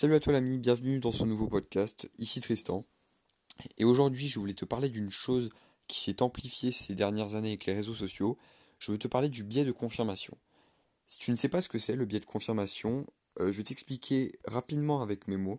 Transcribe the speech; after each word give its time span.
Salut 0.00 0.14
à 0.14 0.20
toi 0.20 0.32
l'ami, 0.32 0.58
bienvenue 0.58 1.00
dans 1.00 1.10
ce 1.10 1.24
nouveau 1.24 1.48
podcast, 1.48 2.08
ici 2.18 2.40
Tristan. 2.40 2.84
Et 3.78 3.84
aujourd'hui 3.84 4.28
je 4.28 4.38
voulais 4.38 4.54
te 4.54 4.64
parler 4.64 4.90
d'une 4.90 5.10
chose 5.10 5.48
qui 5.88 5.98
s'est 5.98 6.22
amplifiée 6.22 6.70
ces 6.70 6.94
dernières 6.94 7.34
années 7.34 7.48
avec 7.48 7.66
les 7.66 7.74
réseaux 7.74 7.96
sociaux. 7.96 8.38
Je 8.78 8.92
veux 8.92 8.98
te 8.98 9.08
parler 9.08 9.28
du 9.28 9.42
biais 9.42 9.64
de 9.64 9.72
confirmation. 9.72 10.38
Si 11.08 11.18
tu 11.18 11.32
ne 11.32 11.36
sais 11.36 11.48
pas 11.48 11.60
ce 11.62 11.68
que 11.68 11.80
c'est 11.80 11.96
le 11.96 12.04
biais 12.04 12.20
de 12.20 12.26
confirmation, 12.26 13.06
euh, 13.40 13.50
je 13.50 13.56
vais 13.56 13.64
t'expliquer 13.64 14.38
rapidement 14.46 15.02
avec 15.02 15.26
mes 15.26 15.36
mots. 15.36 15.58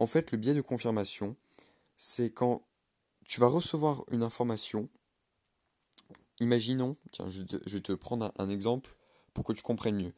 En 0.00 0.06
fait 0.06 0.32
le 0.32 0.38
biais 0.38 0.54
de 0.54 0.60
confirmation, 0.60 1.36
c'est 1.96 2.32
quand 2.32 2.66
tu 3.26 3.38
vas 3.38 3.46
recevoir 3.46 4.02
une 4.10 4.24
information. 4.24 4.88
Imaginons, 6.40 6.96
tiens 7.12 7.28
je, 7.28 7.42
vais 7.42 7.80
te 7.80 7.92
prendre 7.92 8.32
un, 8.38 8.48
exemple 8.48 8.96
pour 9.34 9.44
que 9.44 9.52
tu 9.52 9.62
comprennes 9.62 10.02
mieux. 10.02 10.14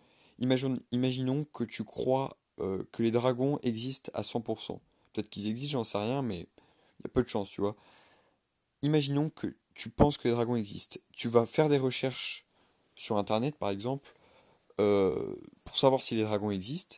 imaginons 0.92 1.45
que 1.45 1.64
tu 1.64 1.84
crois 1.84 2.39
euh, 2.61 2.84
que 2.92 3.02
les 3.02 3.11
dragons 3.11 3.58
existent 3.62 4.11
à 4.14 4.22
100%. 4.22 4.79
Peut-être 5.12 5.30
qu'ils 5.30 5.48
existent, 5.48 5.72
j'en 5.72 5.85
sais 5.85 5.98
rien, 5.98 6.22
mais 6.22 6.40
il 6.98 7.04
y 7.04 7.07
a 7.07 7.08
peu 7.08 7.22
de 7.22 7.29
chance, 7.29 7.50
tu 7.50 7.61
vois. 7.61 7.76
Imaginons 8.82 9.30
que 9.30 9.54
tu 9.75 9.90
penses 9.90 10.16
que 10.16 10.29
les 10.29 10.35
dragons 10.35 10.57
existent. 10.57 10.99
Tu 11.12 11.29
vas 11.29 11.46
faire 11.46 11.68
des 11.68 11.79
recherches 11.79 12.46
sur 12.94 13.16
Internet, 13.16 13.57
par 13.57 13.71
exemple, 13.71 14.14
euh, 14.79 15.36
pour 15.64 15.79
savoir 15.79 16.02
si 16.02 16.14
les 16.14 16.22
dragons 16.22 16.50
existent. 16.50 16.96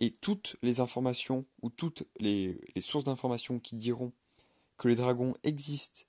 Et 0.00 0.10
toutes 0.10 0.56
les 0.62 0.80
informations 0.80 1.44
ou 1.62 1.70
toutes 1.70 2.04
les, 2.20 2.60
les 2.74 2.80
sources 2.80 3.04
d'informations 3.04 3.58
qui 3.58 3.76
diront 3.76 4.12
que 4.76 4.88
les 4.88 4.94
dragons 4.94 5.34
existent 5.42 6.02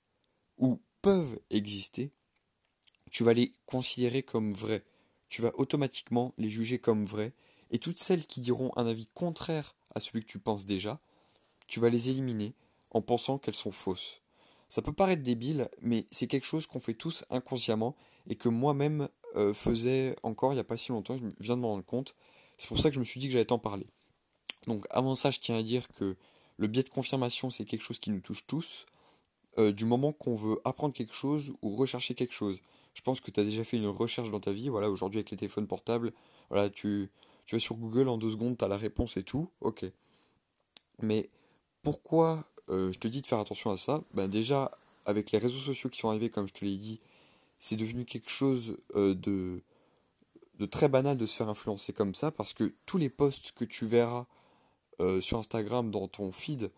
ou 0.58 0.80
peuvent 1.02 1.38
exister, 1.50 2.12
tu 3.10 3.24
vas 3.24 3.32
les 3.32 3.52
considérer 3.66 4.22
comme 4.22 4.52
vrais. 4.52 4.84
Tu 5.28 5.42
vas 5.42 5.52
automatiquement 5.54 6.34
les 6.38 6.48
juger 6.48 6.78
comme 6.78 7.04
vrais 7.04 7.32
et 7.70 7.78
toutes 7.78 7.98
celles 7.98 8.26
qui 8.26 8.40
diront 8.40 8.72
un 8.76 8.86
avis 8.86 9.06
contraire 9.06 9.74
à 9.94 10.00
celui 10.00 10.22
que 10.22 10.30
tu 10.30 10.38
penses 10.38 10.64
déjà, 10.64 11.00
tu 11.66 11.80
vas 11.80 11.88
les 11.88 12.08
éliminer 12.08 12.54
en 12.90 13.02
pensant 13.02 13.38
qu'elles 13.38 13.54
sont 13.54 13.72
fausses. 13.72 14.20
Ça 14.68 14.82
peut 14.82 14.92
paraître 14.92 15.22
débile, 15.22 15.68
mais 15.80 16.06
c'est 16.10 16.26
quelque 16.26 16.46
chose 16.46 16.66
qu'on 16.66 16.80
fait 16.80 16.94
tous 16.94 17.24
inconsciemment 17.30 17.96
et 18.28 18.36
que 18.36 18.48
moi-même 18.48 19.08
euh, 19.36 19.54
faisais 19.54 20.16
encore 20.22 20.52
il 20.52 20.56
n'y 20.56 20.60
a 20.60 20.64
pas 20.64 20.76
si 20.76 20.92
longtemps, 20.92 21.16
je 21.16 21.24
viens 21.40 21.56
de 21.56 21.62
m'en 21.62 21.70
rendre 21.70 21.84
compte. 21.84 22.14
C'est 22.58 22.68
pour 22.68 22.78
ça 22.78 22.90
que 22.90 22.94
je 22.94 23.00
me 23.00 23.04
suis 23.04 23.20
dit 23.20 23.26
que 23.26 23.32
j'allais 23.32 23.44
t'en 23.44 23.58
parler. 23.58 23.86
Donc 24.66 24.86
avant 24.90 25.14
ça, 25.14 25.30
je 25.30 25.40
tiens 25.40 25.56
à 25.56 25.62
dire 25.62 25.88
que 25.88 26.16
le 26.56 26.66
biais 26.66 26.82
de 26.82 26.88
confirmation, 26.88 27.50
c'est 27.50 27.64
quelque 27.64 27.82
chose 27.82 27.98
qui 27.98 28.10
nous 28.10 28.20
touche 28.20 28.46
tous, 28.46 28.86
euh, 29.58 29.72
du 29.72 29.84
moment 29.84 30.12
qu'on 30.12 30.34
veut 30.34 30.60
apprendre 30.64 30.94
quelque 30.94 31.14
chose 31.14 31.54
ou 31.62 31.74
rechercher 31.74 32.14
quelque 32.14 32.34
chose. 32.34 32.60
Je 32.94 33.02
pense 33.02 33.20
que 33.20 33.30
tu 33.30 33.40
as 33.40 33.44
déjà 33.44 33.64
fait 33.64 33.76
une 33.76 33.86
recherche 33.86 34.30
dans 34.30 34.40
ta 34.40 34.52
vie, 34.52 34.68
voilà, 34.68 34.90
aujourd'hui 34.90 35.18
avec 35.18 35.30
les 35.30 35.36
téléphones 35.36 35.66
portables, 35.66 36.12
voilà, 36.50 36.68
tu, 36.68 37.10
tu 37.50 37.56
vas 37.56 37.60
sur 37.60 37.74
Google, 37.74 38.08
en 38.08 38.16
deux 38.16 38.30
secondes, 38.30 38.56
tu 38.56 38.64
as 38.64 38.68
la 38.68 38.76
réponse 38.76 39.16
et 39.16 39.24
tout, 39.24 39.50
ok. 39.60 39.84
Mais 41.02 41.28
pourquoi 41.82 42.48
euh, 42.68 42.92
je 42.92 42.98
te 43.00 43.08
dis 43.08 43.22
de 43.22 43.26
faire 43.26 43.40
attention 43.40 43.72
à 43.72 43.76
ça? 43.76 44.04
Ben 44.14 44.28
déjà, 44.28 44.70
avec 45.04 45.32
les 45.32 45.38
réseaux 45.40 45.58
sociaux 45.58 45.90
qui 45.90 45.98
sont 45.98 46.10
arrivés, 46.10 46.30
comme 46.30 46.46
je 46.46 46.52
te 46.52 46.64
l'ai 46.64 46.76
dit, 46.76 47.00
c'est 47.58 47.74
devenu 47.74 48.04
quelque 48.04 48.30
chose 48.30 48.76
euh, 48.94 49.14
de, 49.14 49.64
de 50.60 50.66
très 50.66 50.88
banal 50.88 51.18
de 51.18 51.26
se 51.26 51.38
faire 51.38 51.48
influencer 51.48 51.92
comme 51.92 52.14
ça, 52.14 52.30
parce 52.30 52.54
que 52.54 52.72
tous 52.86 52.98
les 52.98 53.10
posts 53.10 53.50
que 53.50 53.64
tu 53.64 53.84
verras 53.84 54.26
euh, 55.00 55.20
sur 55.20 55.36
Instagram 55.36 55.90
dans 55.90 56.06
ton 56.06 56.30
feed, 56.30 56.70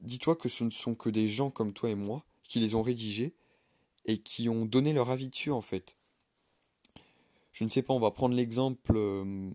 dis-toi 0.00 0.36
que 0.36 0.48
ce 0.48 0.64
ne 0.64 0.70
sont 0.70 0.94
que 0.94 1.10
des 1.10 1.28
gens 1.28 1.50
comme 1.50 1.74
toi 1.74 1.90
et 1.90 1.94
moi 1.94 2.24
qui 2.44 2.60
les 2.60 2.74
ont 2.74 2.82
rédigés 2.82 3.34
et 4.06 4.16
qui 4.16 4.48
ont 4.48 4.64
donné 4.64 4.94
leur 4.94 5.10
avis 5.10 5.28
dessus 5.28 5.52
en 5.52 5.60
fait 5.60 5.97
je 7.58 7.64
ne 7.64 7.68
sais 7.68 7.82
pas, 7.82 7.92
on 7.92 7.98
va 7.98 8.12
prendre 8.12 8.36
l'exemple, 8.36 8.92
euh, 8.94 9.50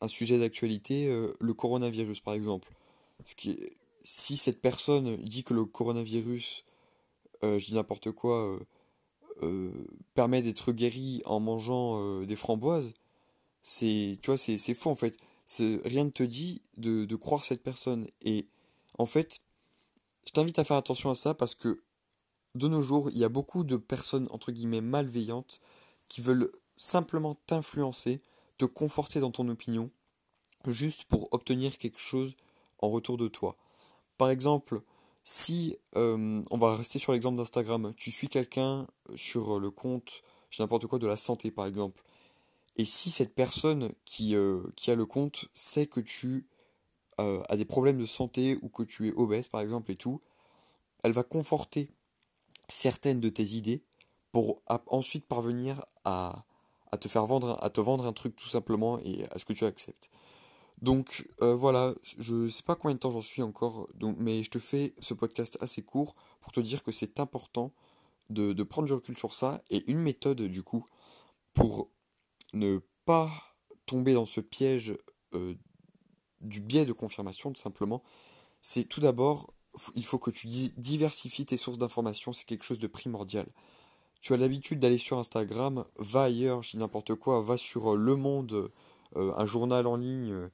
un 0.00 0.06
sujet 0.06 0.38
d'actualité, 0.38 1.08
euh, 1.08 1.34
le 1.40 1.54
coronavirus 1.54 2.20
par 2.20 2.34
exemple. 2.34 2.72
si 4.04 4.36
cette 4.36 4.60
personne 4.62 5.16
dit 5.16 5.42
que 5.42 5.54
le 5.54 5.64
coronavirus, 5.64 6.64
euh, 7.42 7.58
je 7.58 7.66
dis 7.66 7.74
n'importe 7.74 8.12
quoi, 8.12 8.60
permet 10.14 10.40
d'être 10.40 10.72
guéri 10.72 11.20
en 11.24 11.40
mangeant 11.40 12.22
des 12.24 12.36
framboises, 12.36 12.92
c'est, 13.62 14.18
tu 14.22 14.30
vois, 14.30 14.38
c'est, 14.38 14.74
faux 14.74 14.90
en 14.90 14.94
fait. 14.94 15.16
rien 15.84 16.04
ne 16.04 16.10
te 16.10 16.22
dit 16.22 16.62
de, 16.76 17.04
de 17.06 17.16
croire 17.16 17.42
cette 17.44 17.62
personne. 17.62 18.06
Et 18.22 18.46
en 18.98 19.06
fait, 19.06 19.40
je 20.26 20.32
t'invite 20.32 20.60
à 20.60 20.64
faire 20.64 20.76
attention 20.76 21.10
à 21.10 21.16
ça 21.16 21.34
parce 21.34 21.56
que 21.56 21.80
de 22.54 22.68
nos 22.68 22.82
jours, 22.82 23.10
il 23.10 23.18
y 23.18 23.24
a 23.24 23.28
beaucoup 23.28 23.64
de 23.64 23.76
personnes 23.76 24.28
entre 24.30 24.52
guillemets 24.52 24.80
malveillantes 24.80 25.60
qui 26.08 26.20
veulent 26.20 26.50
simplement 26.78 27.36
t'influencer, 27.46 28.22
te 28.56 28.64
conforter 28.64 29.20
dans 29.20 29.30
ton 29.30 29.48
opinion, 29.48 29.90
juste 30.66 31.04
pour 31.04 31.28
obtenir 31.32 31.76
quelque 31.78 32.00
chose 32.00 32.36
en 32.80 32.88
retour 32.88 33.16
de 33.16 33.28
toi. 33.28 33.56
Par 34.16 34.30
exemple, 34.30 34.80
si 35.24 35.76
euh, 35.96 36.42
on 36.50 36.56
va 36.58 36.76
rester 36.76 36.98
sur 36.98 37.12
l'exemple 37.12 37.36
d'Instagram, 37.36 37.92
tu 37.96 38.10
suis 38.10 38.28
quelqu'un 38.28 38.86
sur 39.14 39.60
le 39.60 39.70
compte, 39.70 40.22
je 40.50 40.62
n'importe 40.62 40.86
quoi, 40.86 40.98
de 40.98 41.06
la 41.06 41.16
santé 41.16 41.50
par 41.50 41.66
exemple, 41.66 42.02
et 42.76 42.84
si 42.84 43.10
cette 43.10 43.34
personne 43.34 43.92
qui, 44.04 44.34
euh, 44.36 44.62
qui 44.76 44.90
a 44.90 44.94
le 44.94 45.04
compte 45.04 45.46
sait 45.52 45.86
que 45.86 46.00
tu 46.00 46.46
euh, 47.20 47.42
as 47.48 47.56
des 47.56 47.64
problèmes 47.64 47.98
de 47.98 48.06
santé 48.06 48.56
ou 48.62 48.68
que 48.68 48.84
tu 48.84 49.08
es 49.08 49.12
obèse 49.12 49.48
par 49.48 49.60
exemple 49.60 49.90
et 49.90 49.96
tout, 49.96 50.20
elle 51.02 51.12
va 51.12 51.24
conforter 51.24 51.90
certaines 52.68 53.20
de 53.20 53.28
tes 53.28 53.44
idées 53.44 53.82
pour 54.30 54.62
ensuite 54.86 55.26
parvenir 55.26 55.84
à, 56.04 56.44
à 56.92 56.98
te 56.98 57.08
faire 57.08 57.26
vendre, 57.26 57.58
à 57.62 57.70
te 57.70 57.80
vendre 57.80 58.06
un 58.06 58.12
truc 58.12 58.36
tout 58.36 58.48
simplement 58.48 58.98
et 59.00 59.24
à 59.30 59.38
ce 59.38 59.44
que 59.44 59.52
tu 59.52 59.64
acceptes. 59.64 60.10
Donc 60.80 61.28
euh, 61.42 61.54
voilà, 61.54 61.94
je 62.02 62.48
sais 62.48 62.62
pas 62.62 62.76
combien 62.76 62.94
de 62.94 63.00
temps 63.00 63.10
j'en 63.10 63.22
suis 63.22 63.42
encore, 63.42 63.88
mais 64.18 64.42
je 64.42 64.50
te 64.50 64.58
fais 64.58 64.94
ce 65.00 65.14
podcast 65.14 65.58
assez 65.60 65.82
court 65.82 66.14
pour 66.40 66.52
te 66.52 66.60
dire 66.60 66.82
que 66.82 66.92
c'est 66.92 67.18
important 67.18 67.72
de, 68.30 68.62
prendre 68.62 68.86
du 68.86 68.92
recul 68.92 69.16
sur 69.16 69.34
ça 69.34 69.62
et 69.70 69.90
une 69.90 69.98
méthode 69.98 70.42
du 70.42 70.62
coup 70.62 70.86
pour 71.52 71.90
ne 72.52 72.78
pas 73.06 73.30
tomber 73.86 74.12
dans 74.12 74.26
ce 74.26 74.40
piège 74.40 74.96
euh, 75.34 75.54
du 76.40 76.60
biais 76.60 76.84
de 76.84 76.92
confirmation 76.92 77.52
tout 77.52 77.60
simplement, 77.60 78.02
c'est 78.60 78.84
tout 78.84 79.00
d'abord 79.00 79.52
il 79.94 80.04
faut 80.04 80.18
que 80.18 80.30
tu 80.30 80.46
diversifies 80.46 81.46
tes 81.46 81.56
sources 81.56 81.78
d'information, 81.78 82.32
c'est 82.32 82.44
quelque 82.44 82.64
chose 82.64 82.78
de 82.78 82.86
primordial 82.86 83.46
tu 84.20 84.32
as 84.34 84.36
l'habitude 84.36 84.80
d'aller 84.80 84.98
sur 84.98 85.18
Instagram, 85.18 85.84
va 85.98 86.24
ailleurs, 86.24 86.62
je 86.62 86.72
dis 86.72 86.76
n'importe 86.78 87.14
quoi, 87.14 87.40
va 87.40 87.56
sur 87.56 87.94
euh, 87.94 87.96
Le 87.96 88.16
Monde, 88.16 88.70
euh, 89.16 89.32
un 89.36 89.46
journal 89.46 89.86
en 89.86 89.96
ligne, 89.96 90.48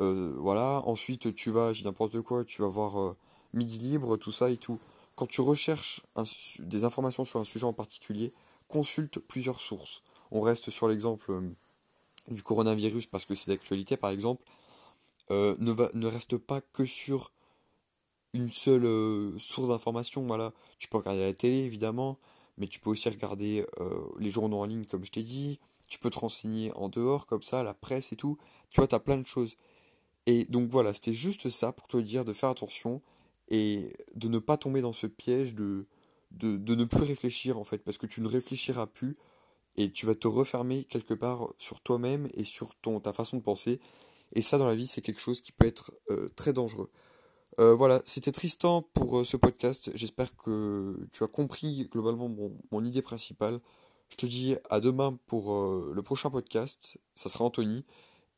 euh, 0.00 0.34
voilà. 0.38 0.82
Ensuite, 0.86 1.34
tu 1.34 1.50
vas, 1.50 1.72
je 1.72 1.80
dis 1.80 1.84
n'importe 1.84 2.20
quoi, 2.20 2.44
tu 2.44 2.62
vas 2.62 2.68
voir 2.68 3.14
Midi 3.52 3.78
Libre, 3.78 4.16
tout 4.16 4.32
ça 4.32 4.50
et 4.50 4.56
tout. 4.56 4.78
Quand 5.14 5.26
tu 5.26 5.40
recherches 5.40 6.02
des 6.58 6.84
informations 6.84 7.24
sur 7.24 7.40
un 7.40 7.44
sujet 7.44 7.64
en 7.64 7.72
particulier, 7.72 8.32
consulte 8.68 9.18
plusieurs 9.18 9.60
sources. 9.60 10.02
On 10.30 10.40
reste 10.40 10.70
sur 10.70 10.88
l'exemple 10.88 11.40
du 12.28 12.42
coronavirus 12.42 13.06
parce 13.06 13.24
que 13.24 13.34
c'est 13.34 13.50
d'actualité, 13.50 13.96
par 13.96 14.10
exemple. 14.10 14.44
ne, 15.30 15.54
ne 15.94 16.06
reste 16.06 16.36
pas 16.36 16.60
que 16.60 16.84
sur 16.84 17.32
une 18.34 18.52
seule 18.52 18.86
source 19.38 19.68
d'information, 19.68 20.26
voilà. 20.26 20.52
Tu 20.78 20.88
peux 20.88 20.98
regarder 20.98 21.22
la 21.22 21.32
télé, 21.32 21.56
évidemment 21.60 22.18
mais 22.58 22.68
tu 22.68 22.80
peux 22.80 22.90
aussi 22.90 23.08
regarder 23.08 23.66
euh, 23.80 24.00
les 24.18 24.30
journaux 24.30 24.58
en 24.58 24.64
ligne 24.64 24.84
comme 24.84 25.04
je 25.04 25.12
t'ai 25.12 25.22
dit, 25.22 25.58
tu 25.88 25.98
peux 25.98 26.10
te 26.10 26.18
renseigner 26.18 26.72
en 26.74 26.88
dehors 26.88 27.26
comme 27.26 27.42
ça, 27.42 27.62
la 27.62 27.74
presse 27.74 28.12
et 28.12 28.16
tout, 28.16 28.38
tu 28.70 28.80
vois, 28.80 28.88
tu 28.88 28.94
as 28.94 29.00
plein 29.00 29.18
de 29.18 29.26
choses. 29.26 29.56
Et 30.26 30.44
donc 30.44 30.68
voilà, 30.70 30.92
c'était 30.92 31.12
juste 31.12 31.48
ça 31.48 31.72
pour 31.72 31.86
te 31.86 31.96
dire 31.96 32.24
de 32.24 32.32
faire 32.32 32.48
attention 32.48 33.00
et 33.48 33.92
de 34.14 34.28
ne 34.28 34.38
pas 34.38 34.56
tomber 34.56 34.80
dans 34.80 34.92
ce 34.92 35.06
piège 35.06 35.54
de, 35.54 35.86
de, 36.32 36.74
ne 36.74 36.84
plus 36.84 37.02
réfléchir 37.02 37.58
en 37.58 37.64
fait, 37.64 37.78
parce 37.78 37.98
que 37.98 38.06
tu 38.06 38.20
ne 38.20 38.28
réfléchiras 38.28 38.86
plus 38.86 39.16
et 39.76 39.90
tu 39.90 40.06
vas 40.06 40.14
te 40.14 40.26
refermer 40.26 40.84
quelque 40.84 41.14
part 41.14 41.52
sur 41.58 41.80
toi-même 41.80 42.28
et 42.34 42.44
sur 42.44 42.74
ton, 42.76 42.98
ta 42.98 43.12
façon 43.12 43.36
de 43.36 43.42
penser. 43.42 43.80
Et 44.32 44.42
ça 44.42 44.58
dans 44.58 44.66
la 44.66 44.74
vie, 44.74 44.86
c'est 44.86 45.02
quelque 45.02 45.20
chose 45.20 45.40
qui 45.40 45.52
peut 45.52 45.66
être 45.66 45.92
euh, 46.10 46.28
très 46.34 46.52
dangereux. 46.52 46.90
Euh, 47.58 47.74
voilà, 47.74 48.02
c'était 48.04 48.32
Tristan 48.32 48.82
pour 48.82 49.18
euh, 49.20 49.24
ce 49.24 49.36
podcast. 49.36 49.90
J'espère 49.94 50.36
que 50.36 51.08
tu 51.12 51.24
as 51.24 51.26
compris 51.26 51.88
globalement 51.90 52.28
mon, 52.70 52.84
idée 52.84 53.02
principale. 53.02 53.60
Je 54.10 54.16
te 54.16 54.26
dis 54.26 54.56
à 54.70 54.80
demain 54.80 55.18
pour 55.26 55.52
euh, 55.54 55.92
le 55.94 56.02
prochain 56.02 56.30
podcast. 56.30 56.98
Ça 57.14 57.28
sera 57.30 57.44
Anthony. 57.44 57.84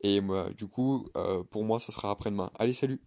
Et 0.02 0.20
du 0.56 0.68
coup, 0.68 1.08
pour 1.50 1.64
moi, 1.64 1.80
ça 1.80 1.90
sera 1.90 2.12
après-demain. 2.12 2.52
Allez, 2.56 2.72
salut 2.72 3.00